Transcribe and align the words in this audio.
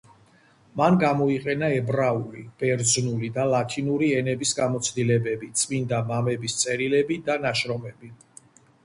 მან 0.79 0.95
გამოიყენა 1.01 1.67
ებრაული, 1.81 2.45
ბერძნული 2.63 3.29
და 3.35 3.45
ლათინური 3.51 4.09
ენების 4.21 4.55
გამოცდილებები, 4.61 5.51
„წმინდა 5.65 6.01
მამების“ 6.09 6.57
წერილები 6.63 7.19
და 7.29 7.37
ნაშრომები. 7.45 8.11